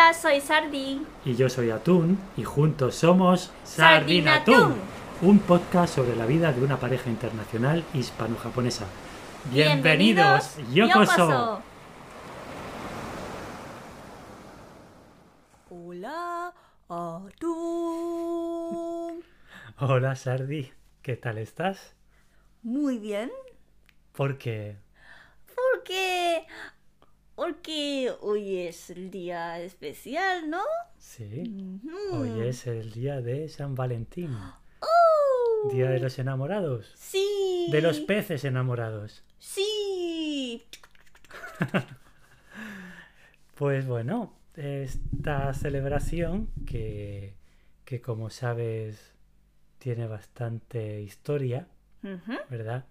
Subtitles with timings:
[0.00, 1.04] Hola, soy Sardi.
[1.26, 4.76] Y yo soy Atún y juntos somos Sardinatún,
[5.20, 8.86] un podcast sobre la vida de una pareja internacional hispano-japonesa.
[9.52, 11.60] Bienvenidos, Yokoso.
[15.68, 16.54] Hola,
[16.88, 17.52] Atún.
[19.80, 20.72] Hola Sardi,
[21.02, 21.94] ¿qué tal estás?
[22.62, 23.30] Muy bien.
[24.12, 24.78] Porque
[25.54, 26.46] Porque.
[27.44, 30.60] Porque hoy es el día especial, ¿no?
[30.98, 31.80] sí,
[32.12, 34.36] hoy es el día de San Valentín,
[34.80, 35.70] ¡Oh!
[35.72, 37.68] día de los enamorados, Sí.
[37.72, 39.24] de los peces enamorados.
[39.38, 40.62] Sí.
[43.54, 47.32] Pues bueno, esta celebración que,
[47.86, 49.14] que como sabes
[49.78, 51.68] tiene bastante historia.
[52.50, 52.84] ¿verdad?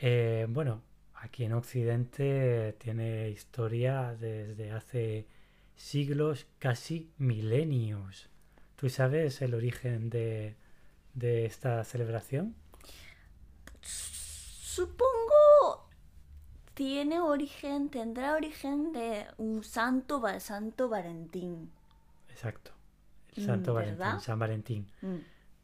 [0.00, 0.82] Eh, bueno,
[1.22, 5.26] aquí en Occidente tiene historia desde hace
[5.76, 8.28] siglos, casi milenios.
[8.76, 10.56] ¿Tú sabes el origen de,
[11.14, 12.56] de esta celebración?
[13.80, 15.88] Supongo
[16.74, 21.70] tiene origen, tendrá origen de un santo, Santo Valentín.
[22.28, 22.72] Exacto.
[23.36, 23.96] El Mm, Santo ¿verdad?
[23.98, 24.86] Valentín, San Valentín.
[25.02, 25.16] Mm.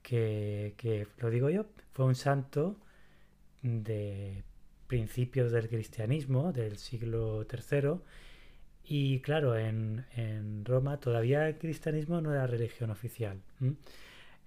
[0.03, 2.77] que, que, lo digo yo, fue un santo
[3.63, 4.45] de
[4.89, 8.01] principios del cristianismo, del siglo III,
[8.85, 13.39] y claro, en, Roma todavía el cristianismo no era religión oficial.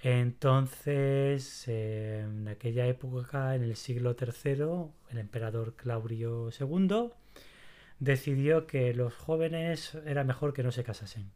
[0.02, 7.12] Entonces, eh, en aquella época, en el siglo III, el emperador Claudio II
[8.00, 11.30] decidió que los jóvenes era mejor que no se casasen.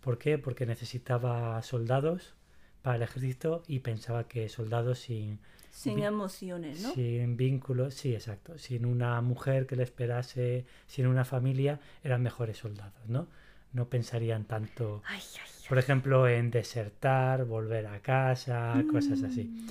[0.00, 0.38] ¿Por qué?
[0.38, 2.34] Porque necesitaba soldados
[2.80, 5.40] para el ejército y pensaba que soldados sin,
[5.76, 6.94] Sin emociones, ¿no?
[6.94, 12.56] sin vínculos, sí, exacto, sin una mujer que le esperase, sin una familia, eran mejores
[12.56, 13.28] soldados, ¿no?
[13.72, 19.44] No pensarían tanto, Ay, ay, por ejemplo, en desertar, volver a casa, cosas así.
[19.44, 19.66] Mm.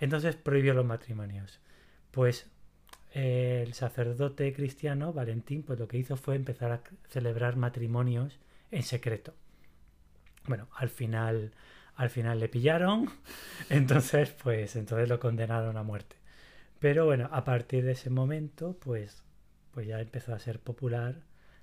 [0.00, 1.58] Entonces prohibió los matrimonios.
[2.12, 2.46] Pues
[3.14, 8.38] eh, el sacerdote cristiano, Valentín, pues lo que hizo fue empezar a celebrar matrimonios
[8.70, 9.34] en secreto.
[10.46, 11.52] Bueno, al final,
[11.98, 13.10] al final le pillaron,
[13.70, 16.16] entonces, pues, entonces lo condenaron a muerte.
[16.80, 19.22] Pero bueno, a partir de ese momento, pues,
[19.72, 21.16] pues ya empezó a ser popular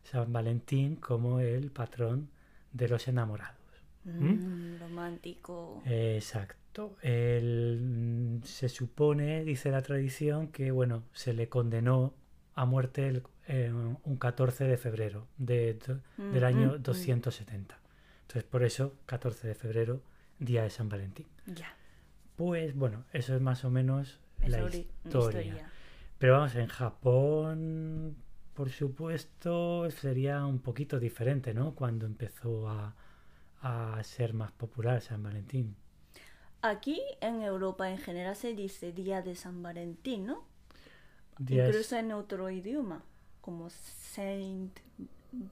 [0.03, 2.29] San Valentín como el patrón
[2.73, 3.55] de los enamorados.
[4.03, 5.81] Mm, romántico.
[5.85, 6.97] Exacto.
[7.01, 12.13] El- mm, se supone, dice la tradición, que bueno, se le condenó
[12.55, 15.77] a muerte el- eh, un 14 de febrero de-
[16.31, 16.83] del Mm, año mm, mm.
[16.83, 17.79] 270.
[18.23, 20.01] Entonces, por eso, 14 de febrero,
[20.39, 21.27] día de San Valentín.
[21.47, 21.73] Ya.
[22.35, 25.69] Pues bueno, eso es más o menos Es la ori- historia.
[26.19, 28.15] Pero vamos, en Japón,
[28.53, 31.75] por supuesto, sería un poquito diferente, ¿no?
[31.75, 32.95] Cuando empezó a,
[33.61, 35.75] a ser más popular San Valentín.
[36.61, 40.45] Aquí en Europa en general se dice Día de San Valentín, ¿no?
[41.37, 43.03] Días- Incluso en otro idioma,
[43.41, 44.79] como Saint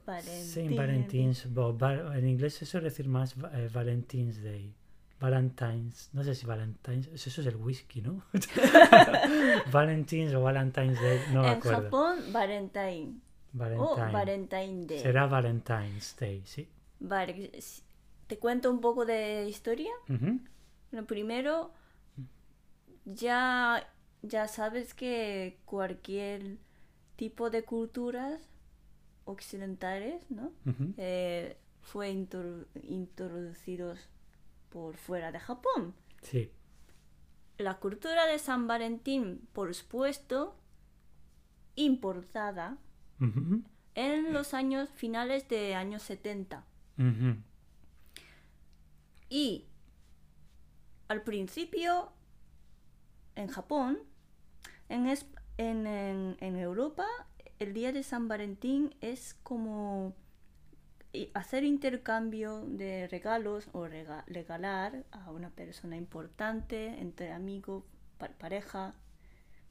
[0.06, 0.44] Valentín.
[0.44, 4.74] Saint Valentine's, va- en inglés se suele decir más eh, Valentine's Day.
[5.20, 8.22] Valentine's, no sé si Valentine's, eso es el whisky, ¿no?
[9.72, 11.82] Valentine's o Valentine's Day, no me en acuerdo.
[11.84, 13.20] Japón, Valentine.
[13.54, 13.58] O
[13.96, 14.12] Valentine.
[14.12, 14.98] Valentine Day.
[14.98, 16.68] Será Valentine's Day, sí.
[17.00, 17.50] Vale,
[18.26, 19.90] te cuento un poco de historia.
[20.08, 20.40] Ujú.
[20.90, 21.72] Lo primero,
[23.04, 23.86] ya,
[24.22, 26.58] ya sabes que cualquier
[27.16, 28.40] tipo de culturas
[29.24, 30.52] occidentales, ¿no?
[30.96, 33.98] Eh, fue introdu- introducidos
[34.70, 35.94] por fuera de Japón.
[36.22, 36.50] Sí.
[37.58, 40.56] La cultura de San Valentín, por supuesto,
[41.76, 42.78] importada
[43.94, 46.64] en los años finales de años 70.
[46.98, 47.36] Ujú.
[49.28, 49.66] Y
[51.08, 52.12] al principio,
[53.36, 53.98] en Japón,
[54.88, 55.26] en, es-
[55.58, 57.06] en, en- en Europa,
[57.58, 60.14] el día de San Valentín es como
[61.12, 67.84] i- hacer intercambio de regalos o rega- regalar a una persona importante entre amigos,
[68.18, 68.94] pa- pareja,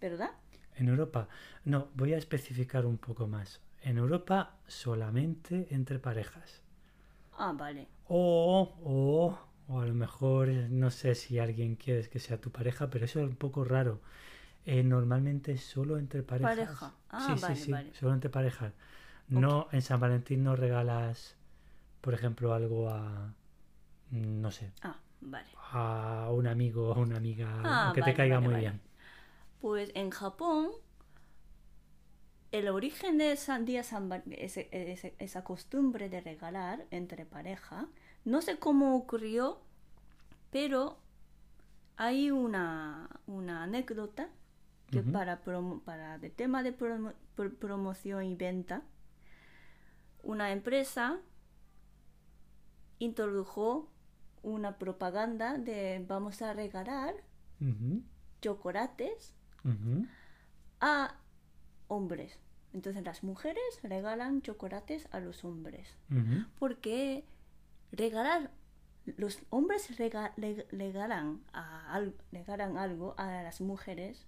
[0.02, 0.32] ¿verdad?
[0.76, 1.30] En Europa,
[1.66, 3.60] no, voy a especificar un poco más.
[3.82, 6.62] En Europa solamente entre parejas.
[7.38, 7.88] Ah, vale.
[8.08, 9.38] O, o,
[9.74, 13.20] o a lo mejor no sé si alguien quieres que sea tu pareja, pero eso
[13.22, 14.02] es un poco raro.
[14.66, 16.56] Eh, normalmente solo entre parejas.
[16.56, 16.92] Pareja.
[17.10, 17.92] Ah, sí, vale, sí, sí, vale.
[18.00, 18.74] solo entre parejas.
[19.30, 21.36] No, en San Valentín no regalas,
[22.02, 23.34] por ejemplo, algo a,
[24.12, 25.48] mm, no sé, Ah, vale.
[25.74, 28.82] a un amigo o a una amiga Ah, que vale, te caiga muy bien.
[29.62, 30.70] Pues en Japón
[32.52, 37.88] el origen de esa, día San ese- ese- esa costumbre de regalar entre pareja,
[38.26, 39.60] no sé cómo ocurrió,
[40.52, 40.98] pero
[41.98, 44.30] hay una, una anécdota
[44.94, 48.82] que para, promo- para el tema de promo- pro- promoción y venta,
[50.22, 51.20] una empresa
[53.00, 53.90] introdujo
[54.42, 57.16] una propaganda de vamos a regalar
[58.42, 59.34] chocolates
[60.82, 61.16] a
[61.88, 62.38] hombres.
[62.74, 65.96] Entonces las mujeres regalan chocolates a los hombres.
[66.60, 67.26] Porque
[67.92, 68.52] regalar,
[69.06, 74.26] los hombres rega- le- regalan, a, al- regalan algo a las mujeres,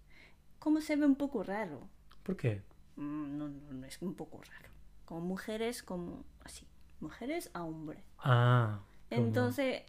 [0.66, 1.88] como se ve un poco raro.
[2.24, 2.64] ¿Por qué?
[2.96, 4.70] Mm, No, no, no es un poco raro.
[5.06, 6.66] Como mujeres, como así.
[7.00, 8.04] Mujeres a hombre.
[8.18, 8.80] Ah.
[9.12, 9.84] Entonces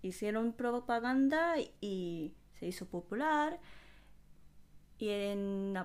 [0.00, 3.60] hicieron propaganda y se hizo popular.
[4.96, 5.76] Y en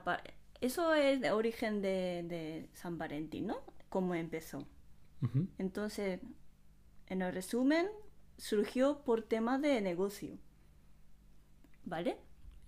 [0.62, 3.58] eso es de origen de, de San Valentín, ¿no?
[3.90, 4.66] Cómo empezó.
[5.58, 6.22] Entonces,
[7.08, 7.90] en el resumen,
[8.38, 10.38] surgió por tema de negocio.
[11.84, 12.18] ¿Vale?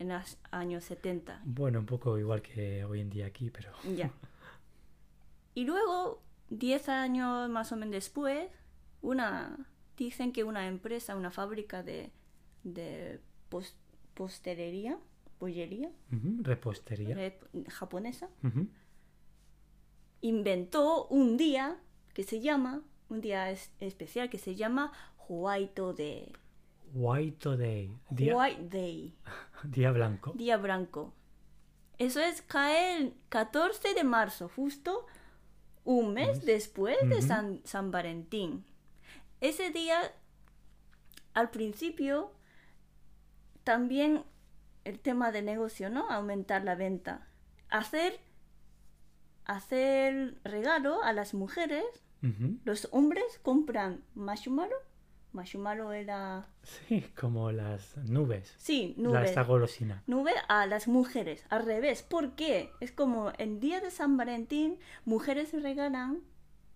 [0.02, 1.42] En los años 70.
[1.46, 3.72] Bueno, un poco igual que hoy en día aquí, pero...
[3.96, 4.12] Ya.
[5.54, 8.50] Y luego, 10 años más o menos después,
[9.04, 9.58] una
[9.98, 12.10] dicen que una empresa, una fábrica de,
[12.64, 13.20] de
[13.50, 13.76] pos-
[14.16, 14.98] postelería,
[15.38, 15.92] pollería
[16.42, 17.16] Repostería.
[17.18, 17.40] eh,
[17.70, 18.28] japonesa,
[20.22, 21.78] inventó un día
[22.14, 24.92] que se llama, un día es- especial que se llama
[25.28, 26.34] White Day.
[26.94, 27.98] White Day.
[28.10, 29.16] Día, White Day.
[29.64, 30.34] día blanco.
[30.36, 31.14] Día blanco.
[31.98, 35.06] Eso es cae el 14 de marzo, justo
[35.84, 37.22] un mes después de.
[37.22, 38.66] San, San Valentín.
[39.40, 40.00] Ese día,
[41.34, 42.32] al principio,
[43.64, 44.24] también
[44.84, 46.10] el tema de negocio, ¿no?
[46.10, 47.28] Aumentar la venta.
[47.70, 48.20] Hacer,
[49.46, 51.86] hacer regalo a las mujeres.
[52.66, 54.78] Los hombres compran marshmallow.
[55.34, 56.48] Marshmallow era...
[56.64, 58.54] Sí, como las nubes.
[58.58, 59.30] Sí, nubes.
[59.30, 60.04] esta golosina.
[60.08, 62.04] nube a las mujeres, al revés.
[62.04, 62.72] ¿Por qué?
[62.80, 66.22] Es como el día de San Valentín, mujeres regalan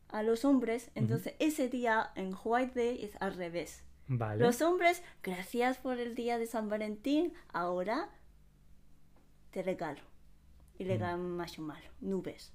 [0.10, 3.84] a los hombres, entonces ese día en White Day es al revés.
[4.08, 4.44] Vale.
[4.44, 8.10] Los hombres, gracias por el día de San Valentín, ahora
[9.52, 10.02] te regalo.
[10.78, 12.54] Y regalan marshmallow, nubes.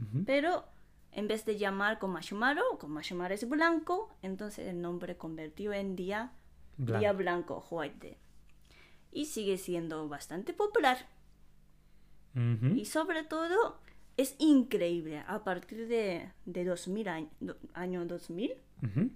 [0.00, 0.24] Ujú.
[0.24, 0.64] Pero
[1.18, 5.96] en vez de llamar con marshmallow, con marshmallow es blanco, entonces el nombre convirtió en
[5.96, 6.30] día
[6.76, 7.00] Blanco.
[7.00, 8.16] Día Blanco, White Day.
[9.10, 11.08] Y sigue siendo bastante popular.
[12.76, 13.80] Y sobre todo
[14.16, 17.28] es increíble a partir de, de 2000 año,
[17.74, 18.52] año 2000
[18.84, 19.10] Ujú.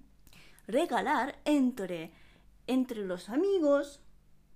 [0.67, 2.11] regalar entre,
[2.67, 4.01] entre los amigos,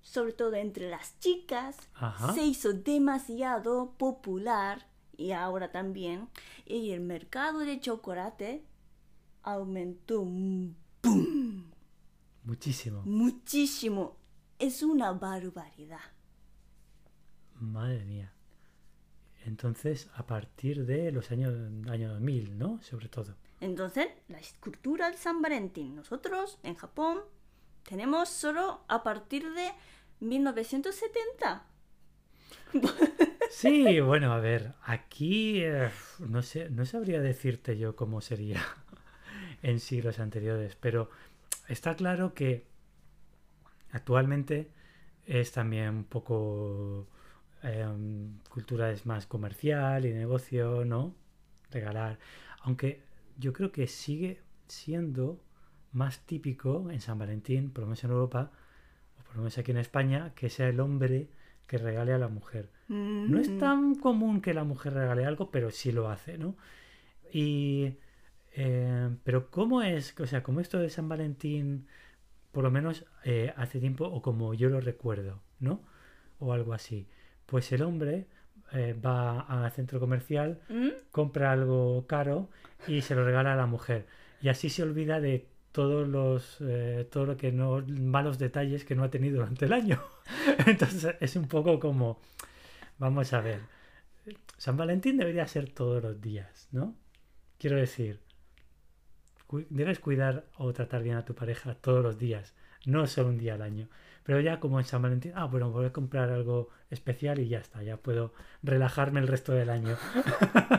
[0.02, 2.34] sobre todo entre las chicas, Ajá.
[2.34, 4.86] se hizo demasiado popular
[5.18, 6.30] y ahora también.
[6.66, 8.64] Y el mercado de chocolate
[9.44, 10.22] aumentó
[11.02, 11.72] ¡pum!
[12.44, 13.02] Muchísimo.
[13.04, 14.18] muchísimo.
[14.60, 16.00] Es una barbaridad.
[17.56, 18.32] Madre mía.
[19.46, 21.54] Entonces, a partir de los años
[21.90, 22.82] año 2000, ¿no?
[22.82, 23.36] Sobre todo.
[23.60, 27.20] Entonces, la escultura de San Valentín, nosotros en Japón
[27.84, 29.72] tenemos solo a partir de
[30.20, 31.66] 1970.
[33.50, 35.90] Sí, bueno, a ver, aquí eh,
[36.20, 38.62] no sé, no sabría decirte yo cómo sería
[39.64, 41.10] en siglos anteriores, pero
[41.68, 42.66] está claro que
[43.92, 44.70] actualmente
[45.26, 47.08] es también un poco
[47.64, 51.16] em, cultura es más comercial y negocio, ¿no?
[51.72, 52.20] Regalar,
[52.62, 53.02] aunque
[53.38, 55.42] yo creo que sigue siendo
[55.94, 58.52] más típico en San Valentín, por lo menos en Europa,
[59.20, 61.30] o por lo menos aquí en España, que sea el hombre
[61.68, 62.70] que regale a la mujer.
[62.90, 63.58] No es Mm.
[63.60, 66.56] tan común que la mujer regale algo, pero sí lo hace, ¿no?
[67.32, 67.94] Y.
[68.60, 70.20] eh, pero, ¿cómo es?
[70.20, 71.86] O sea, como esto de San Valentín,
[72.52, 75.82] por lo menos eh, hace tiempo, o como yo lo recuerdo, ¿no?
[76.40, 77.08] O algo así.
[77.46, 78.26] Pues el hombre
[78.72, 80.88] eh, va al centro comercial, ¿Mm?
[81.12, 82.50] compra algo caro
[82.88, 84.08] y se lo regala a la mujer.
[84.42, 85.46] Y así se olvida de
[85.78, 89.74] todos los eh, todo lo que no malos detalles que no ha tenido durante el
[89.74, 90.02] año.
[90.66, 92.20] Entonces es un poco como
[92.98, 93.60] vamos a ver.
[94.58, 96.96] San Valentín debería ser todos los días, ¿no?
[97.60, 98.20] Quiero decir,
[99.70, 102.56] debes cuidar o tratar bien a tu pareja todos los días,
[102.88, 103.88] no solo un día al año.
[104.24, 107.60] Pero ya como en San Valentín, ah, bueno, voy a comprar algo especial y ya
[107.60, 109.96] está, ya puedo relajarme el resto del año.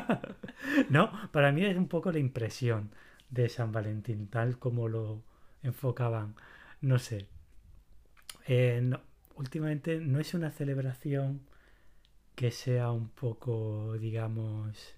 [0.91, 1.13] ¿No?
[1.31, 2.91] Para mí es un poco la impresión
[3.31, 5.23] de San Valentín, tal como lo
[5.63, 6.35] enfocaban.
[6.81, 7.29] No sé.
[8.47, 9.01] Eh, no,
[9.37, 11.41] últimamente no es una celebración
[12.37, 14.97] que sea un poco, digamos,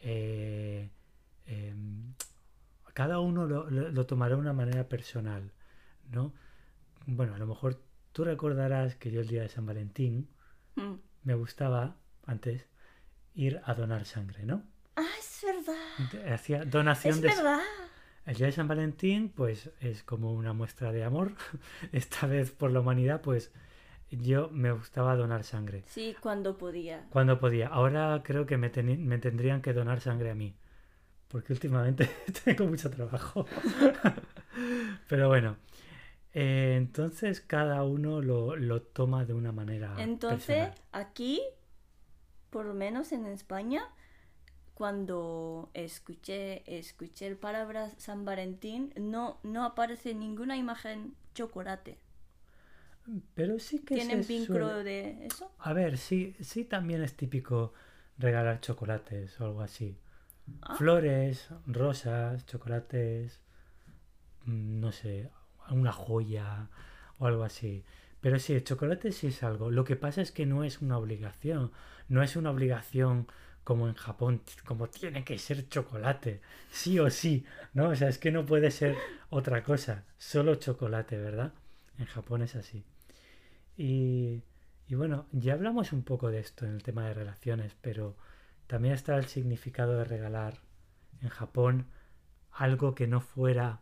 [0.00, 0.90] eh,
[1.46, 2.14] em,
[2.94, 5.52] cada uno lo, lo- lo tomará de una manera personal,
[6.12, 6.34] ¿no?
[7.06, 7.80] Bueno, a lo mejor
[8.12, 10.28] tú recordarás que yo el día de San Valentín
[10.76, 10.94] Mm.
[11.24, 11.96] me gustaba
[12.26, 12.66] antes
[13.34, 14.64] ir a donar sangre, ¿no?
[15.66, 16.32] Verdad.
[16.34, 17.60] Hacía donación Es de verdad.
[18.26, 21.32] el día de San Valentín, pues es como una muestra de amor.
[21.92, 23.50] Esta vez por la humanidad, pues
[24.10, 25.82] yo me gustaba donar sangre.
[25.86, 27.04] Sí, cuando podía.
[27.10, 27.68] Cuando podía.
[27.68, 30.54] Ahora creo que me, teni- me tendrían que donar sangre a mí.
[31.28, 32.08] Porque últimamente
[32.44, 33.46] tengo mucho trabajo.
[35.08, 35.56] Pero bueno.
[36.32, 39.94] eh, entonces cada uno lo, lo toma de una manera.
[39.98, 40.74] Entonces, personal.
[40.92, 41.42] aquí,
[42.50, 43.82] por lo menos en España,
[44.74, 51.98] cuando escuché, escuché el palabra San Valentín, no, no aparece ninguna imagen chocolate.
[53.34, 55.50] Pero sí que ¿Tienen vínculo suele- de eso?
[55.58, 57.72] A ver, sí, sí también es típico
[58.18, 59.96] regalar chocolates o algo así.
[60.62, 60.74] Ah.
[60.76, 63.40] Flores, rosas, chocolates,
[64.46, 65.30] mm, no sé,
[65.70, 66.68] una joya
[67.18, 67.84] o algo así.
[68.20, 69.70] Pero sí, el chocolate sí es algo.
[69.70, 71.72] Lo que pasa es que no es una obligación.
[72.08, 73.26] No es una obligación
[73.64, 76.40] como en Japón, como tiene que ser chocolate,
[76.70, 77.88] sí o sí, ¿no?
[77.90, 78.96] O sea, es que no puede ser
[79.30, 81.52] otra cosa, solo chocolate, ¿verdad?
[81.98, 82.84] En Japón es así.
[83.76, 84.42] Y,
[84.86, 88.16] y bueno, ya hablamos un poco de esto en el tema de relaciones, pero
[88.66, 90.58] también está el significado de regalar
[91.22, 91.86] en Japón
[92.52, 93.80] algo que no fuera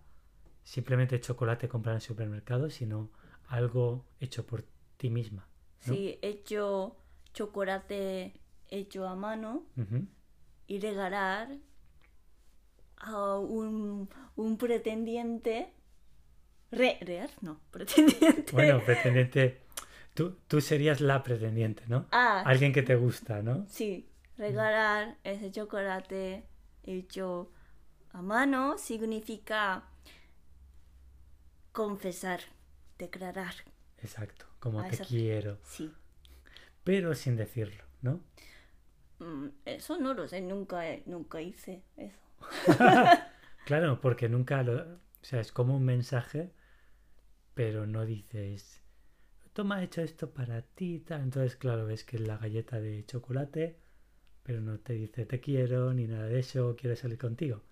[0.64, 3.10] simplemente chocolate comprado en el supermercado, sino
[3.48, 4.64] algo hecho por
[4.96, 5.46] ti misma.
[5.80, 6.96] Sí, hecho
[7.34, 8.32] chocolate
[8.73, 9.64] hecho a mano
[10.67, 11.57] y regalar
[12.97, 15.73] a un, un pretendiente.
[16.71, 18.47] Re, real, no, pretendiente.
[18.52, 19.61] Bueno, pretendiente,
[20.14, 22.07] tú, tú serías la pretendiente, ¿no?
[22.12, 23.67] ah, Alguien que te gusta, ¿no?
[23.69, 26.47] sí, regalar ese chocolate
[26.83, 27.52] hecho
[28.12, 29.85] a mano significa
[31.73, 32.41] confesar,
[32.99, 33.55] declarar.
[34.02, 35.93] Exacto, como Ah, te quiero, Sí.
[36.85, 38.21] pero sin decirlo, ¿no?
[39.23, 42.19] Mm, Eso no lo sé, nunca, nunca hice eso.
[43.64, 44.75] Claro, porque nunca lo...
[44.97, 46.52] O sea, es como un mensaje,
[47.55, 48.83] pero no dices,
[49.55, 51.23] toma, he hecho esto para ti, tal.
[51.23, 53.79] Entonces, claro, ves que es la galleta de chocolate,
[54.45, 57.62] pero no te dice te quiero, ni nada de eso, quiero salir contigo.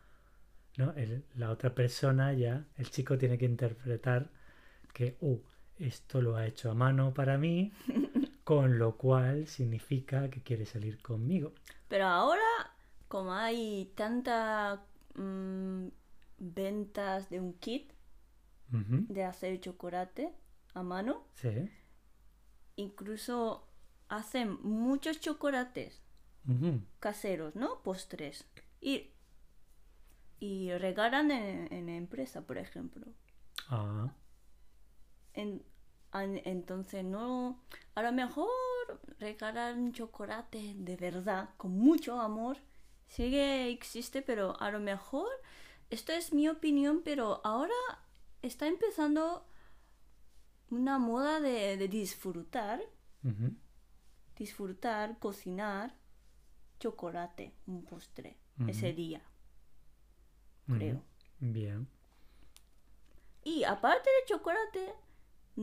[0.78, 0.92] ¿No?
[0.94, 4.30] El- la otra persona ya, el chico tiene que interpretar
[4.94, 5.38] que, uh,
[5.78, 7.72] esto lo ha hecho a mano para mí,
[8.50, 11.52] con lo cual significa que quiere salir conmigo.
[11.86, 12.42] Pero ahora,
[13.06, 14.80] como hay tantas
[15.14, 15.86] mm,
[16.38, 17.92] ventas de un kit
[18.72, 20.32] de hacer chocolate
[20.74, 21.70] a mano, Sí.
[22.74, 23.68] incluso
[24.08, 26.02] hacen muchos chocolates
[26.98, 27.82] caseros, ¿no?
[27.84, 28.44] Postres.
[28.80, 29.12] Y,
[30.40, 33.06] y regalan en, en empresa, por ejemplo.
[33.68, 34.12] Ah,
[35.34, 35.62] En-
[36.12, 37.60] entonces, no.
[37.94, 38.48] A lo mejor
[39.18, 42.58] regalar un chocolate de verdad, con mucho amor,
[43.08, 45.28] sigue existe, pero a lo mejor,
[45.90, 47.74] esto es mi opinión, pero ahora
[48.42, 49.44] está empezando
[50.70, 52.80] una moda de, de disfrutar,
[54.36, 55.94] disfrutar, cocinar
[56.78, 59.22] chocolate, un postre, ese día,
[60.66, 61.02] creo.
[61.38, 61.88] Bien.
[63.42, 64.94] Y aparte de chocolate,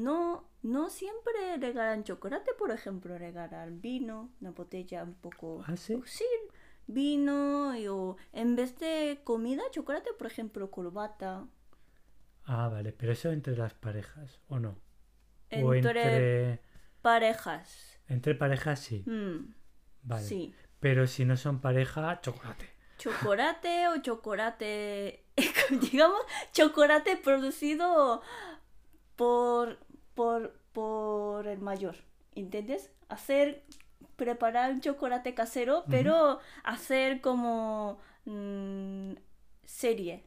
[0.06, 5.64] no, no siempre regalan chocolate, por ejemplo, regalan vino, una botella un poco...
[5.68, 6.02] ¿Ah, sí?
[6.06, 6.26] Sí,
[6.88, 11.48] vino, y, o en vez de comida, chocolate, por ejemplo, corbata.
[12.46, 14.78] Ah, vale, pero eso entre las parejas, ¿o no?
[15.62, 16.62] o Entre entre,
[17.02, 18.00] parejas.
[18.08, 19.54] entre parejas sí, Mm,
[20.04, 20.24] vale.
[20.26, 20.54] Sí.
[20.80, 22.70] Pero si no son pareja, chocolate.
[22.98, 25.26] Chocolate o chocolate,
[25.92, 26.22] digamos,
[26.54, 28.22] chocolate producido
[29.16, 29.80] por,
[30.18, 31.96] por, por el mayor,
[32.36, 32.92] ¿entiendes?
[33.10, 33.64] Hacer,
[34.18, 39.14] preparar un chocolate casero, pero hacer como mm,
[39.66, 40.24] serie,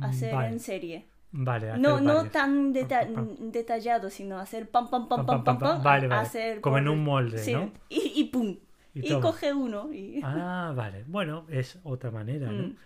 [0.00, 1.06] hacer vale, en serie.
[1.32, 5.44] Vale, hacer No, no tan deta- Pam, pam, detallado, sino hacer pam, pam, pam, pam,
[5.44, 6.20] Pam, pam, vale, vale.
[6.20, 7.72] hacer Como en un molde, sí, ¿no?
[7.88, 8.58] Y, y pum,
[8.94, 10.04] Y coge uno y...
[10.22, 11.04] Ah, vale.
[11.06, 12.70] Bueno, es otra manera, ¿no?
[12.70, 12.76] Mm.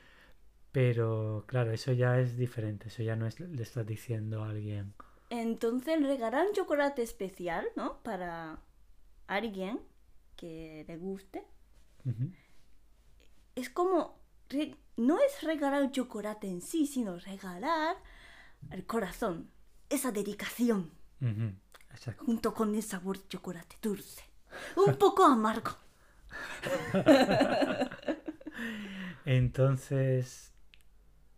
[0.72, 2.88] Pero claro, eso ya es diferente.
[2.88, 4.94] Eso ya no es le estás diciendo a alguien.
[5.30, 8.02] Entonces regalar un chocolate especial, ¿no?
[8.02, 8.60] Para
[9.26, 9.80] alguien
[10.36, 11.44] que le guste.
[13.54, 14.18] Es como,
[14.96, 17.96] no es regalar un chocolate en sí, sino regalar
[18.70, 19.50] el corazón,
[19.88, 20.90] esa dedicación,
[22.18, 24.24] junto con el sabor de chocolate dulce.
[24.76, 25.70] Un poco amargo.
[29.24, 30.52] Entonces,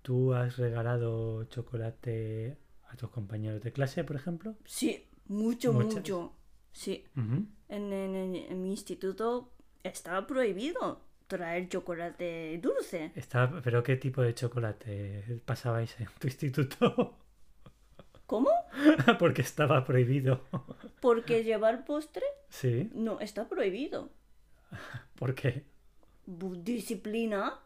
[0.02, 2.58] ¿tú has regalado chocolate
[2.96, 4.54] a tus compañeros de clase, por ejemplo?
[4.64, 5.94] Sí, mucho, Muchas.
[5.96, 6.32] mucho.
[6.72, 7.04] Sí.
[7.16, 7.48] En,
[7.92, 13.12] en- en- en mi instituto estaba prohibido traer chocolate dulce.
[13.14, 17.18] Estaba- ¿Pero qué tipo de chocolate pasabais en tu instituto?
[18.26, 18.50] ¿Cómo?
[19.18, 20.42] Porque estaba prohibido.
[21.00, 24.10] Porque llevar postre Sí, no está prohibido.
[25.16, 25.64] ¿por qué?
[26.26, 27.60] Disciplina.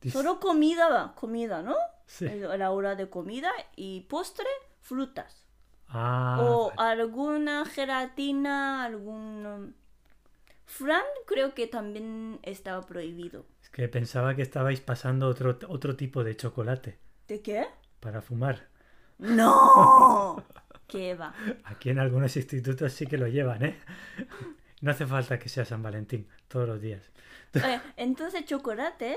[0.00, 1.74] Dis- Solo comida, comida, ¿no?
[2.06, 2.26] Sí.
[2.26, 4.46] El- A la hora de comida y postre,
[4.80, 5.44] frutas.
[5.88, 7.02] Ah, o vale.
[7.02, 9.46] alguna gelatina, algún...
[9.46, 9.72] um,
[10.66, 13.46] Fran creo que también estaba prohibido.
[13.62, 17.66] es que pensaba que estabais pasando otro, otro tipo de chocolate ¿De qué?
[18.00, 18.68] para fumar.
[19.18, 20.42] ¡No!
[20.88, 21.34] ¿Qué va?
[21.64, 23.78] Aquí en algunos institutos sí que lo llevan, ¿eh?
[24.80, 27.10] No hace falta que sea San Valentín todos los días.
[27.54, 29.16] Eh, entonces, chocolate,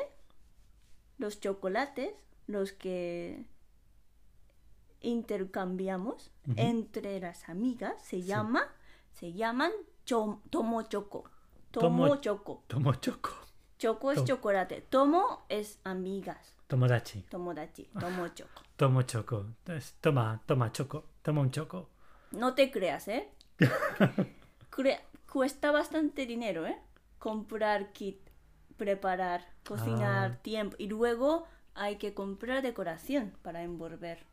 [1.17, 2.13] los chocolates,
[2.47, 3.45] los que
[5.01, 8.63] intercambiamos entre las amigas, se llama,
[9.11, 9.71] se llaman
[10.05, 11.25] cho- tomo choco.
[11.71, 12.63] Tomo- choco.
[12.67, 13.29] Tomo choco.
[13.77, 14.81] Choco es Tom- chocolate.
[14.81, 16.55] Tomo es amigas.
[16.67, 17.21] Tomodachi.
[17.29, 17.83] Tomodachi.
[17.99, 18.61] Tomo choco.
[18.75, 19.45] Tomo choco.
[20.01, 21.03] Toma, toma choco.
[21.21, 21.89] Toma un choco.
[22.31, 23.29] No te creas, ¿eh?
[24.71, 25.01] Cre-
[25.31, 26.77] cuesta bastante dinero, ¿eh?
[27.19, 28.19] Comprar kit,
[28.77, 30.41] preparar, cocinar, Ah.
[30.41, 30.75] tiempo.
[30.79, 31.45] Y luego
[31.77, 34.25] hay que comprar decoración para envolver.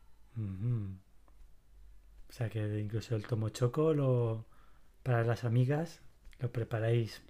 [2.29, 4.45] O sea que incluso el tomo choco lo,
[5.03, 6.01] para las amigas
[6.39, 7.21] lo preparáis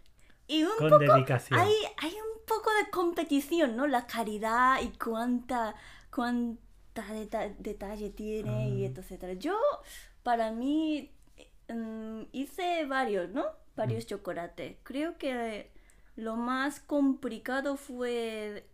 [0.48, 1.60] Y un con poco, dedicación.
[1.60, 3.86] hay, hay un poco de competición, ¿no?
[3.88, 5.76] La caridad y cuánta,
[6.14, 8.88] cuánta deta- detalle tiene y Ah.
[8.96, 9.34] etcétera.
[9.34, 9.58] Yo,
[10.24, 11.12] para mí,
[11.70, 13.46] mm, hice varios, ¿no?
[13.76, 14.78] Varios chocolates.
[14.84, 15.72] Creo que
[16.16, 18.68] lo más complicado fue...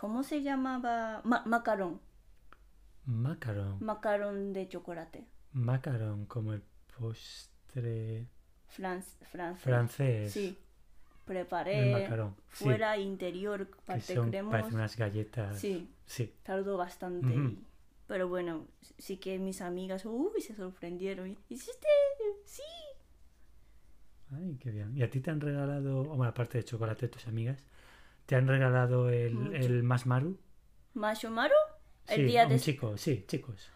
[0.00, 1.20] ¿Cómo se llamaba?
[1.24, 2.00] Ma- macarón.
[3.04, 3.76] Macaron.
[3.84, 5.26] Macarón de chocolate.
[5.52, 6.62] Macaron como el
[6.98, 8.26] postre
[8.68, 9.62] Franc- francés.
[9.62, 10.32] francés.
[10.32, 10.46] Sí.
[10.48, 10.56] El
[11.26, 12.34] Preparé macarón.
[12.52, 14.52] Sí, fuera, interior, que parte son, cremosa.
[14.56, 15.58] parecen unas galletas.
[15.58, 16.34] Sí, Sí.
[16.42, 17.28] tardó bastante.
[17.34, 17.66] Y-
[18.06, 18.66] Pero bueno,
[18.98, 21.36] sí que mis amigas, uy, se sorprendieron.
[21.48, 21.86] ¿Hiciste?
[22.44, 22.62] Sí.
[24.32, 24.96] Ay, qué bien.
[24.96, 27.62] ¿Y a ti te han regalado, o bueno, aparte de chocolate, tus amigas,
[28.30, 30.38] te han regalado el, el Masmaru?
[30.94, 31.54] ¿Mashomaru?
[32.06, 32.60] El Sí, día un de...
[32.60, 33.72] chico, sí, chicos.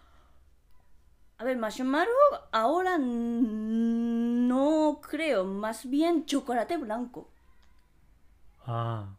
[1.41, 2.11] A ver, Mashomaru
[2.51, 7.29] ahora no creo, más bien chocolate blanco.
[8.67, 9.17] Ah,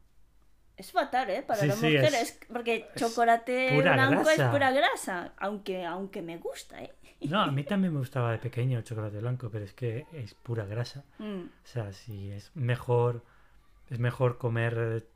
[0.78, 1.42] Es fatal, ¿eh?
[1.44, 4.30] Para Sí, las sí, mujeres, es- porque chocolate blanco grasa.
[4.30, 6.94] es pura grasa, aunque, aunque me gusta, ¿eh?
[7.24, 10.34] no, a mí también me gustaba de pequeño el chocolate blanco, pero es que es
[10.36, 11.06] pura grasa.
[11.20, 13.26] Mm, O sea, sí, es mejor,
[13.90, 15.10] es mejor comer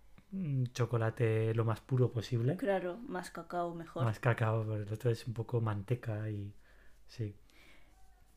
[0.74, 2.56] chocolate lo más puro posible.
[2.58, 4.04] claro, más cacao mejor.
[4.04, 6.54] Más cacao, pero el otro es un poco manteca y
[7.08, 7.36] sí.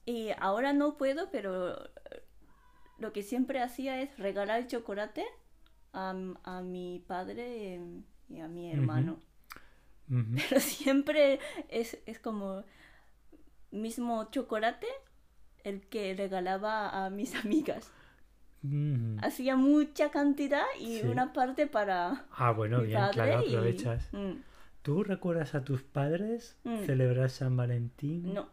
[0.04, 1.76] Y ahora no puedo, pero
[2.98, 5.24] lo que siempre hacía es regalar chocolate
[5.92, 7.80] a, a mi padre
[8.28, 9.20] y a mi hermano.
[10.08, 12.64] Pero siempre es, es como
[13.70, 14.86] mismo chocolate
[15.64, 17.90] el que regalaba a mis amigas.
[18.62, 19.18] Mm.
[19.22, 21.06] Hacía mucha cantidad y Sí.
[21.08, 24.08] una parte para Ah, bueno, mi bien, padre claro, y- aprovechas.
[24.12, 24.32] Mm,
[24.82, 26.84] ¿Tú recuerdas a tus padres Mm.
[26.86, 28.34] celebrar San Valentín?
[28.34, 28.48] no,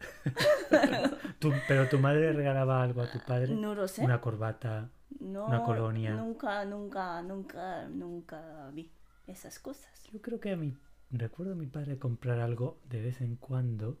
[1.38, 3.54] Tú- pero tu madre regalaba algo a tu padre.
[3.54, 4.02] no lo sé.
[4.04, 4.90] Una corbata.
[5.20, 6.14] No, una colonia.
[6.14, 8.90] Nunca, nunca, nunca, nunca vi
[9.26, 9.90] esas cosas.
[10.12, 10.74] Yo creo que a mi
[11.10, 13.98] recuerdo a mi padre comprar algo de vez en cuando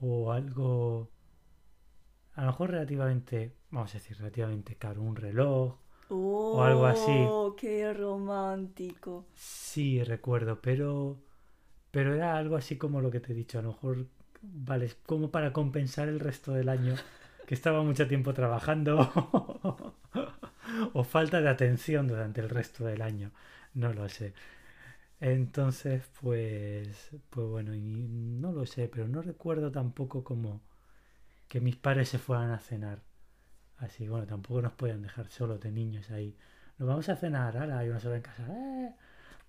[0.00, 1.08] o algo
[2.34, 5.76] a lo mejor relativamente, vamos a decir, relativamente caro, un reloj.
[6.10, 7.26] Oh, algo así.
[7.56, 9.26] qué romántico.
[9.34, 11.18] Sí, recuerdo, pero
[11.90, 14.06] pero era algo así como lo que te he dicho, a lo mejor
[14.42, 16.94] vale, como para compensar el resto del año
[17.46, 19.10] que estaba mucho tiempo trabajando
[20.92, 23.32] o falta de atención durante el resto del año,
[23.74, 24.34] no lo sé.
[25.20, 30.60] Entonces, pues, pues bueno, y no lo sé, pero no recuerdo tampoco como
[31.48, 33.02] que mis padres se fueran a cenar.
[33.78, 36.36] Así, bueno, tampoco nos podían dejar solos de niños ahí.
[36.78, 38.44] Nos vamos a cenar, ahora hay una sola en casa.
[38.48, 38.94] ¡eh!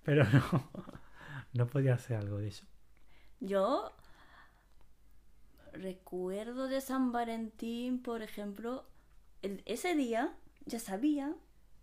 [0.04, 0.70] Pero no,
[1.54, 2.64] no podía hacer algo de eso.
[3.40, 3.90] Yo
[5.72, 8.84] recuerdo de San Valentín, por ejemplo,
[9.42, 10.34] el- ese día
[10.66, 11.34] ya sabía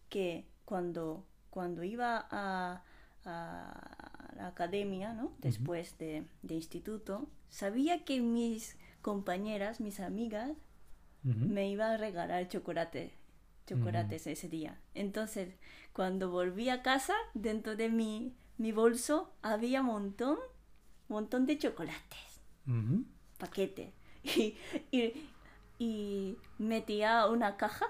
[0.10, 2.84] que cuando, cuando iba a,
[3.26, 5.34] a la academia, ¿no?
[5.40, 10.52] Después de, de instituto, sabía que mis compañeras, mis amigas,
[11.36, 13.12] Me iba a regalar chocolate,
[13.66, 14.80] chocolates ese día.
[14.94, 15.56] Entonces,
[15.94, 20.38] cuando volví a casa, dentro de mi, mi bolso había un montón,
[21.10, 23.06] montón de chocolates, Ujú.
[23.38, 23.94] paquetes.
[24.24, 24.58] Y,
[24.92, 25.14] y,
[25.80, 27.86] y metía una caja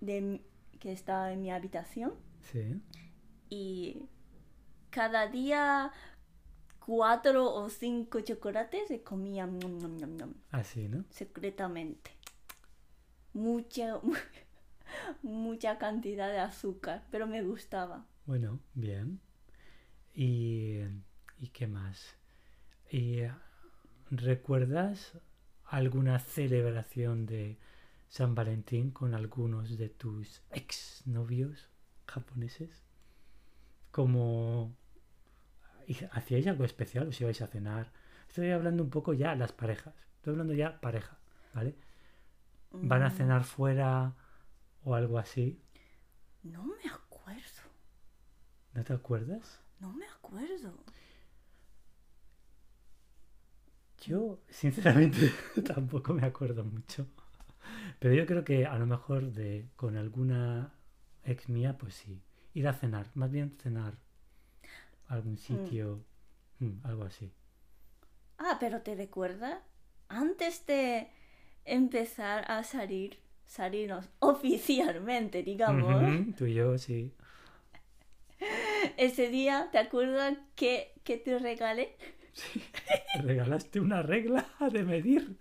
[0.00, 0.40] de,
[0.80, 2.12] que está en mi habitación
[2.52, 2.80] Sí.
[3.48, 4.02] y
[4.90, 5.92] cada día
[6.84, 11.04] cuatro o cinco chocolates se comía nom, nom, nom, nom, Así, ¿no?
[11.10, 12.10] secretamente.
[13.36, 14.00] Mucha,
[15.22, 18.06] mucha cantidad de azúcar, pero me gustaba.
[18.24, 19.20] Bueno, bien.
[20.14, 20.78] ¿Y,
[21.38, 22.16] ¿y qué más?
[22.90, 23.32] ¿Y eh,
[24.10, 25.18] recuerdas
[25.66, 27.58] alguna celebración de
[28.08, 31.68] San Valentín con algunos de tus ex novios
[32.06, 32.84] japoneses?
[33.90, 34.74] Como
[35.86, 37.08] ¿y ¿hacíais algo especial?
[37.08, 37.92] ¿Os ibais a cenar?
[38.30, 39.94] Estoy hablando un poco ya las parejas.
[40.16, 41.18] Estoy hablando ya pareja,
[41.52, 41.76] ¿vale?
[42.80, 44.14] ¿Van a Mm, cenar fuera
[44.84, 45.60] o algo así?
[46.44, 47.62] No me acuerdo,
[48.74, 49.60] ¿No te acuerdas?
[49.80, 50.74] no me acuerdo.
[54.00, 57.06] Yo, sinceramente, tampoco me acuerdo mucho.
[58.00, 60.74] Pero yo creo que a lo mejor de con alguna
[61.24, 62.22] ex mía, pues sí.
[62.54, 63.94] Ir a cenar, más bien cenar
[65.08, 66.04] a algún sitio,
[66.60, 67.32] mm, algo así.
[68.38, 69.58] Ah, pero ¿te recuerdas?
[70.08, 71.10] Antes de
[71.66, 77.12] empezar a salir, salirnos oficialmente, digamos, Ujú, Tú y yo, sí.
[78.96, 81.96] ese día, ¿te acuerdas que, que te regalé?
[83.14, 85.36] Te regalaste una regla de medir.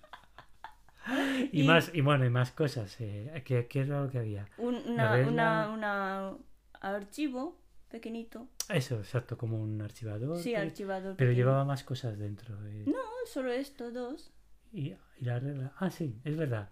[1.51, 2.95] Y, Y- más, y bueno, y más cosas.
[3.01, 3.43] Eh.
[3.45, 4.47] ¿Qué, qué era lo que había?
[4.57, 6.37] Un- una, regla- una, una
[6.79, 7.59] archivo
[7.89, 8.47] pequeñito.
[8.69, 10.37] Eso, exacto, como un archivador.
[10.39, 11.15] Sí, archivador.
[11.17, 11.45] Pero pequeño.
[11.45, 12.55] llevaba más cosas dentro.
[12.67, 12.85] eh.
[12.87, 14.31] No, solo esto, dos.
[14.71, 15.73] Y, y la regla.
[15.79, 16.69] Ah, sí, es verdad.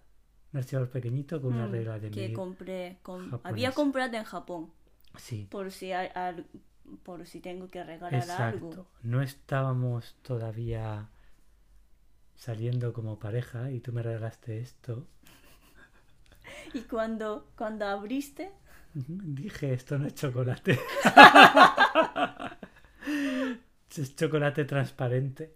[0.52, 2.98] Un archivador pequeñito con una Mm, regla de que compré.
[3.42, 4.72] Había comprado en Japón.
[5.16, 6.46] Sí, Por si, hay al-
[7.04, 8.68] por si tengo que regalar algo.
[8.70, 8.86] exacto.
[9.02, 11.08] No estábamos todavía
[12.36, 15.08] saliendo como pareja y tú me regalaste esto.
[16.72, 18.50] Y cuando, cuando abriste,
[18.94, 20.78] Dije, esto no es chocolate.
[23.96, 25.54] es chocolate transparente.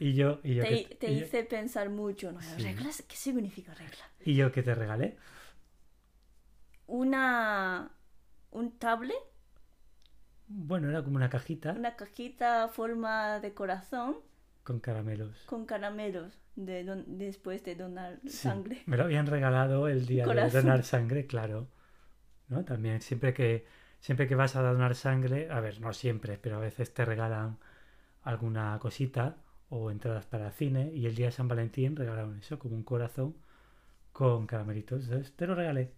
[0.00, 2.32] Y yo, y yo, te, que, te y yo- hice pensar mucho.
[2.32, 2.40] ¿no?
[2.40, 2.62] Sí.
[2.62, 3.04] ¿Reglas?
[3.08, 4.04] ¿Qué significa regla?
[4.24, 5.16] y yo que te regalé.
[6.86, 7.90] Una.
[8.52, 9.16] Un tablet,
[10.48, 14.16] Bueno, era como una cajita una cajita forma de corazón
[14.64, 15.36] con caramelos.
[15.46, 18.82] con caramelos de don- después de donar Sí, sangre.
[18.86, 21.68] Me lo habían regalado el día de donar sangre, claro.
[22.48, 22.64] ¿No?
[22.64, 23.66] También siempre que
[24.00, 27.58] siempre que vas a donar sangre, a ver, no siempre, pero a veces te regalan
[28.22, 29.36] alguna cosita
[29.70, 33.36] o entradas para cine y el día de San Valentín regalaron eso, como un corazón
[34.12, 35.04] con caramelitos.
[35.04, 35.92] Entonces, te lo regalé.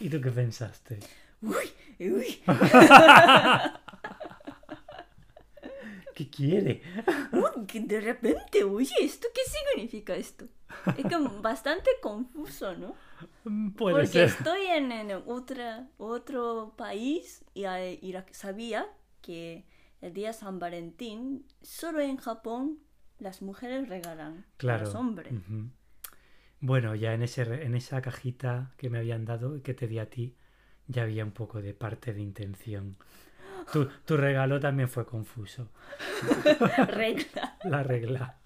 [0.00, 1.00] ¿Y tú qué pensaste?
[1.42, 2.42] Uy, uy,
[6.14, 6.82] ¿Qué quiere?
[7.32, 9.40] uy, que de repente, oye, ¿esto qué
[9.74, 10.46] significa esto?
[10.96, 12.94] Es que bastante confuso, ¿no?
[13.44, 14.28] Mm, Puede Porque ser.
[14.28, 18.86] estoy en, en otra, otro país y, a- y la- sabía
[19.22, 19.66] que
[20.00, 22.78] el día San Valentín, solo en Japón,
[23.18, 24.82] las mujeres regalan Claro.
[24.82, 25.32] a los hombres.
[26.60, 29.98] Bueno, ya en, ese, en esa cajita que me habían dado y que te di
[29.98, 30.36] a ti,
[30.88, 32.96] ya había un poco de parte de intención.
[33.72, 35.70] Tu, tu regalo también fue confuso.
[36.88, 37.56] Regla.
[37.64, 38.38] La regla.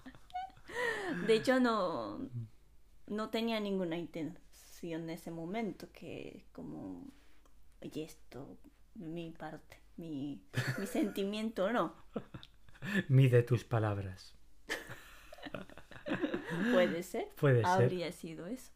[1.27, 2.19] De hecho, no,
[3.07, 7.07] no tenía ninguna intención en ese momento, que como,
[7.81, 8.57] oye, esto,
[8.95, 10.41] mi parte, mi,
[10.77, 11.95] mi sentimiento, no.
[13.07, 14.35] Mide tus palabras.
[16.71, 17.27] Puede ser.
[17.35, 17.65] Puede ser.
[17.65, 18.71] Habría sido eso.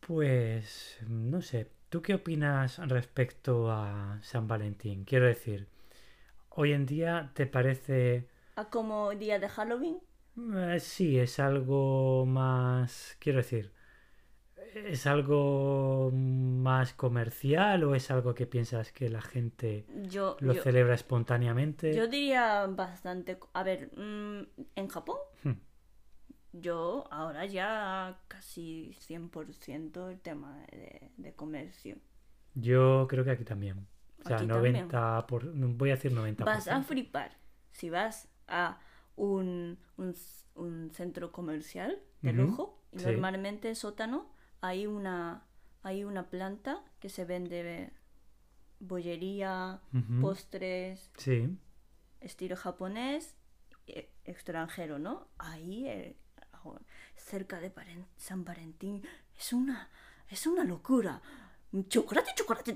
[0.00, 5.04] Pues, no sé, ¿tú qué opinas respecto a San Valentín?
[5.04, 5.68] Quiero decir,
[6.50, 8.28] hoy en día te parece...
[8.56, 9.98] ¿A como día de Halloween?
[10.36, 13.72] Eh, sí, es algo más, quiero decir,
[14.76, 20.62] ¿es algo más comercial o es algo que piensas que la gente Yo, lo yo,
[20.62, 21.94] celebra espontáneamente?
[21.94, 23.38] yo diría bastante.
[23.52, 25.54] A ver, mm, en Japón, Hmm.
[26.52, 31.96] yo ahora ya casi 100% el tema de, de comercio.
[32.54, 33.86] Yo creo que aquí también.
[34.24, 36.44] O sea, Aquí 90 por, voy a decir 90%.
[36.44, 37.32] Vas a flipar
[37.72, 38.78] si vas a
[39.16, 40.14] un, un,
[40.54, 43.06] un centro comercial de lujo y sí.
[43.06, 44.30] normalmente en sótano
[44.66, 45.44] hay una,
[45.82, 47.92] hay una planta que se vende
[48.80, 49.80] bollería,
[50.20, 51.56] postres, Sí,
[52.20, 53.34] estilo japonés,
[53.86, 55.28] eh, extranjero, ¿no?
[55.38, 56.16] Ahí, eh,
[57.16, 59.02] cerca de Paren- San Valentín,
[59.38, 59.90] es una,
[60.28, 61.20] es una locura.
[61.88, 62.72] Chocolate, chocolate.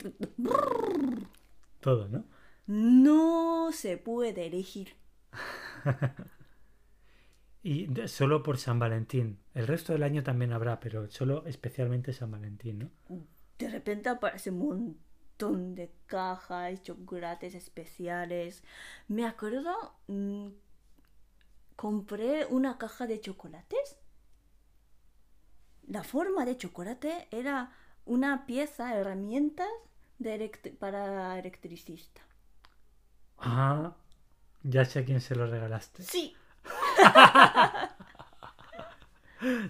[1.80, 2.24] Todo, ¿no?
[2.66, 4.94] No se puede elegir.
[7.62, 9.38] Y solo por San Valentín.
[9.54, 12.90] El resto del año también habrá, pero solo especialmente San Valentín, ¿no?
[13.58, 18.62] De repente aparece un montón de cajas, chocolates especiales.
[19.08, 19.74] Me acuerdo,
[20.06, 20.48] mm,
[21.74, 23.98] compré una caja de chocolates.
[25.88, 27.72] La forma de chocolate era
[28.04, 29.68] una pieza, herramientas
[30.18, 32.20] de para electricista.
[33.38, 33.96] Ah,
[34.62, 36.02] ya sé a quién se lo regalaste.
[36.02, 36.34] Sí,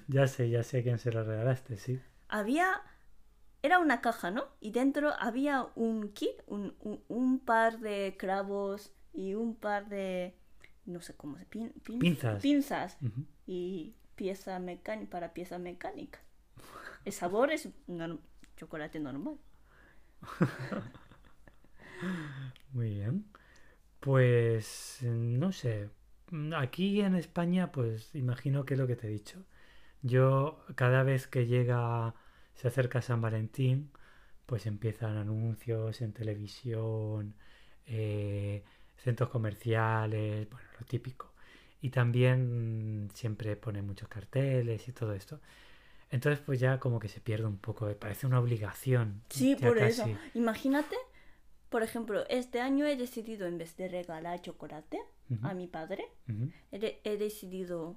[0.08, 2.00] Ya sé, ya sé a quién se lo regalaste, sí.
[2.28, 2.82] había...
[3.62, 4.44] Era una caja, ¿no?
[4.60, 10.36] Y dentro había un kit, un, un- un par de clavos y un par de...
[10.86, 11.46] No sé cómo se...
[11.50, 12.42] pin- pin- Pinzas.
[12.42, 12.98] Pinzas.
[13.46, 16.20] Y pieza mecánica para pieza mecánica.
[17.04, 17.68] El sabor es
[18.56, 19.38] chocolate normal.
[22.72, 23.24] Muy bien.
[24.00, 25.90] Pues no sé.
[26.56, 29.44] Aquí en España, pues imagino que es lo que te he dicho.
[30.02, 32.14] Yo cada vez que llega,
[32.54, 33.90] se acerca San Valentín,
[34.46, 37.34] pues empiezan anuncios en televisión,
[37.86, 38.62] eh,
[38.96, 41.32] centros comerciales, bueno, lo típico.
[41.80, 45.40] Y también mm, siempre pone muchos carteles y todo esto.
[46.10, 49.22] Entonces, pues ya como que se pierde un poco, parece una obligación.
[49.28, 50.06] Sí, por eso.
[50.34, 50.96] Imagínate,
[51.68, 54.98] por ejemplo, este año he decidido, en vez de regalar chocolate
[55.42, 56.04] A mi padre,
[56.72, 57.96] he, he decidido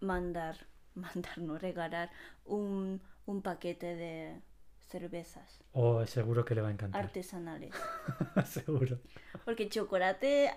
[0.00, 2.10] mandar, mandar, no regalar,
[2.44, 4.42] un, un paquete de
[4.88, 7.04] cervezas Oh, seguro que le va a encantar.
[7.04, 7.74] artesanales.
[8.46, 9.00] Seguro.
[9.44, 10.50] Porque chocolate,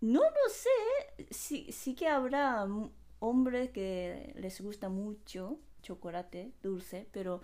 [0.00, 2.66] no lo sé, sí, sí que habrá
[3.20, 7.40] hombres que les gusta mucho chocolate dulce, pero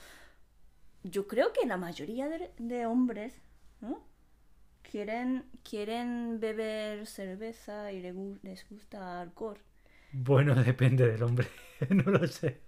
[1.05, 3.41] yo creo que la mayoría de, de hombres
[3.81, 4.03] ¿no?
[4.93, 5.29] Quieren,
[5.69, 9.59] quieren beber cerveza y les gusta alcohol.
[10.13, 11.49] Bueno, depende del hombre.
[11.91, 12.61] no lo sé.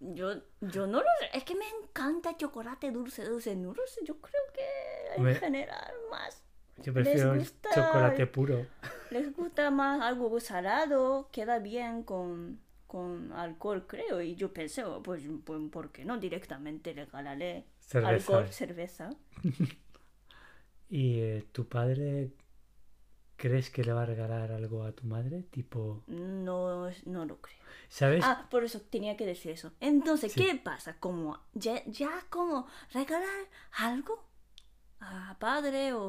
[0.00, 4.00] Yo, yo no lo sé, es que me encanta chocolate dulce, dulce, no lo sé,
[4.04, 6.42] yo creo que en Me- general más
[6.76, 8.66] Yo prefiero el gusta chocolate puro.
[9.10, 14.20] Les gusta más algo salado, queda bien con, con alcohol, creo.
[14.22, 18.08] Y yo pensé, oh, pues, pues, ¿por qué no directamente regalarle Cerveza.
[18.08, 19.10] alcohol, cerveza?
[20.94, 22.34] ¿Y eh, tu padre
[23.36, 25.42] crees que le va a regalar algo a tu madre?
[25.44, 27.56] Tipo, No, no lo creo.
[27.88, 28.22] ¿sabes?
[28.22, 29.72] Ah, por eso tenía que decir eso.
[29.80, 30.40] Entonces, Sí.
[30.44, 30.98] ¿qué pasa?
[31.00, 33.46] Como ya, ya como regalar
[33.78, 34.22] algo
[35.00, 36.02] a padre o,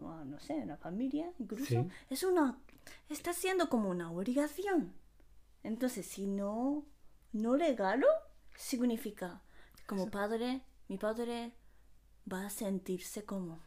[0.00, 1.88] o a, no sé, a la familia, incluso, Sí.
[2.08, 2.56] es una,
[3.08, 4.92] está siendo como una obligación.
[5.64, 6.86] Entonces, si no,
[7.32, 8.06] no regalo,
[8.54, 9.42] significa
[9.86, 11.52] como padre, mi padre
[12.32, 13.60] va a sentirse como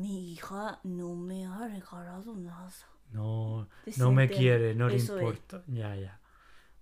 [0.00, 2.70] mi hija no me ha regalado nada.
[3.12, 5.04] No, Te no me quiere, no le es.
[5.12, 5.62] importa.
[5.66, 6.20] Ya, ya.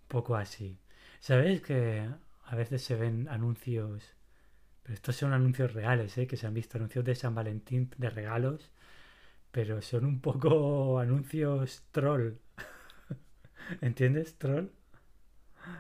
[0.03, 0.79] Un poco así.
[1.21, 2.09] ¿Sabes que
[2.47, 4.05] a veces se ven anuncios,
[4.83, 6.27] pero estos son anuncios reales, ¿eh?
[6.29, 8.71] que se han visto anuncios de San Valentín de regalos,
[9.53, 12.35] pero son un poco anuncios troll.
[13.81, 14.37] ¿Entiendes?
[14.39, 14.69] Troll.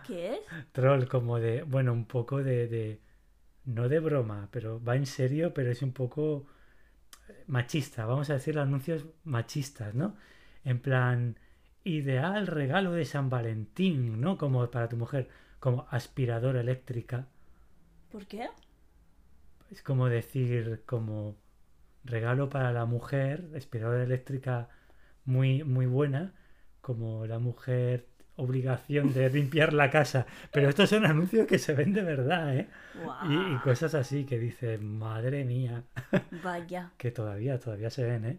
[0.03, 0.41] ¿Qué es?
[0.73, 3.01] Troll, como de, bueno, un poco de, de,
[3.67, 6.52] no de broma, pero va en serio, pero es un poco eh,
[7.47, 10.17] machista, vamos a decir anuncios machistas, ¿no?
[10.65, 11.39] En plan,
[11.85, 14.39] ideal regalo de San Valentín, ¿no?
[14.39, 15.29] Como para tu mujer,
[15.61, 17.29] como aspiradora eléctrica,
[18.11, 18.49] ¿Por qué?
[19.71, 21.37] es como decir, como
[22.05, 24.69] regalo para la mujer, aspiradora eléctrica
[25.25, 26.35] muy, muy buena,
[26.81, 30.27] como la mujer obligación de limpiar la casa.
[30.53, 32.69] Pero estos son anuncios que se ven de verdad, ¿eh?
[33.29, 35.85] Y, cosas así que dices, madre mía,
[36.43, 36.91] Vaya.
[36.99, 38.39] que todavía, todavía se ven, ¿eh?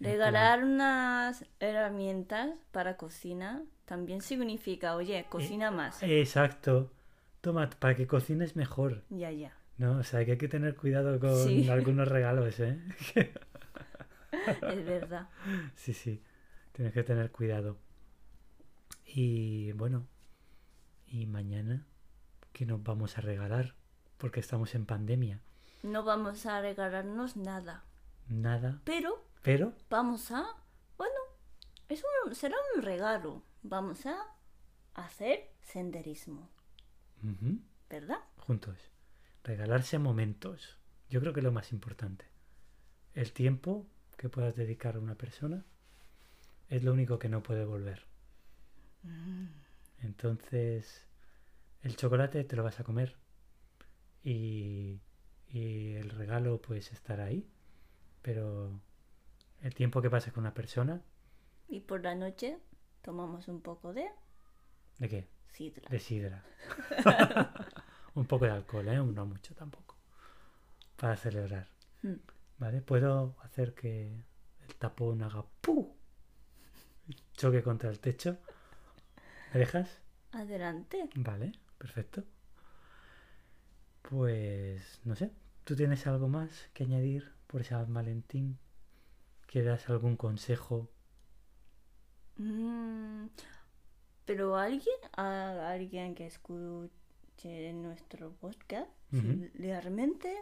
[0.00, 6.02] Regalar unas herramientas para cocina también significa, oye, cocina más.
[6.02, 6.90] Exacto.
[7.42, 9.52] Toma, para que cocines mejor, Ya, ya.
[9.78, 9.98] ¿no?
[9.98, 11.68] O sea, que hay que tener cuidado con Sí.
[11.70, 12.78] algunos regalos, ¿eh?
[14.62, 15.28] Es verdad.
[15.74, 16.22] Sí, sí,
[16.72, 17.76] tienes que tener cuidado.
[19.12, 20.06] Y bueno,
[21.08, 21.84] y mañana,
[22.52, 23.74] ¿qué nos vamos a regalar?
[24.18, 25.40] Porque estamos en pandemia.
[25.82, 27.84] No vamos a regalarnos nada.
[28.28, 30.46] Nada, Pero pero vamos a,
[30.96, 31.18] bueno,
[31.88, 33.42] es un, será un regalo.
[33.62, 34.16] Vamos a
[34.94, 36.48] hacer senderismo,
[37.88, 38.18] ¿verdad?
[38.36, 38.76] juntos.
[39.42, 40.78] Regalarse momentos.
[41.08, 42.26] Yo creo que es lo más importante.
[43.14, 45.64] El tiempo que puedas dedicar a una persona,
[46.68, 48.09] es lo único que no puede volver.
[49.02, 49.46] Mm.
[50.02, 51.06] Entonces,
[51.82, 53.16] el chocolate te lo vas a comer
[54.22, 55.00] y,
[55.48, 57.48] y el regalo pues estará ahí.
[58.22, 58.80] Pero
[59.62, 61.02] el tiempo que pases con una persona,
[61.68, 62.58] Y por la noche
[63.02, 64.06] tomamos un poco de
[64.98, 65.28] ¿de qué?
[65.52, 65.88] sidra.
[65.88, 66.44] De sidra.
[68.14, 68.96] Un poco de alcohol, ¿eh?
[68.96, 69.96] No mucho tampoco.
[70.96, 71.68] Para celebrar.
[72.02, 72.14] Mm.
[72.58, 72.82] ¿Vale?
[72.82, 74.24] Puedo hacer que
[74.68, 75.96] el tapón haga ¡pu!
[77.34, 78.38] Choque contra el techo.
[79.52, 80.00] ¿Me dejas?
[80.32, 81.08] Adelante.
[81.14, 82.24] Vale, perfecto.
[84.02, 85.30] Pues no sé.
[85.64, 88.58] ¿Tú tienes algo más que añadir por San Valentín?
[89.46, 90.88] ¿Quieres algún consejo?
[92.38, 93.26] Mm,
[94.24, 100.34] Pero alguien, a alguien que escuche nuestro podcast, si realmente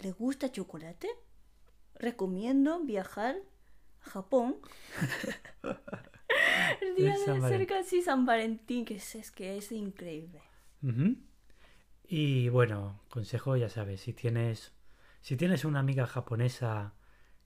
[0.00, 1.08] le gusta chocolate,
[1.94, 3.36] recomiendo viajar
[4.02, 4.58] a Japón.
[6.82, 10.42] El día De cerca así San Valentín, que es, es que es increíble.
[12.04, 14.72] Y bueno, consejo, ya sabes, si tienes,
[15.20, 16.94] si tienes una amiga japonesa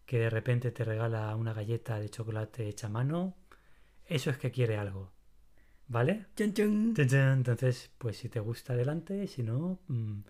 [0.06, 3.36] que de repente te regala una galleta de chocolate hecha a mano,
[4.06, 5.12] eso es que quiere algo.
[5.88, 6.26] ¿Vale?
[6.36, 6.94] Chun, chun.
[6.94, 7.14] Tun.
[7.14, 9.26] Entonces, pues si te gusta, adelante.
[9.28, 10.20] Si no, mm,